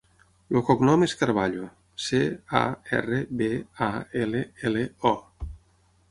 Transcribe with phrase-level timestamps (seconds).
[0.51, 1.65] El cognom és Carballo:
[2.05, 2.21] ce,
[2.59, 2.61] a,
[2.99, 3.49] erra, be,
[3.89, 3.91] a,
[4.23, 5.53] ela, ela, o.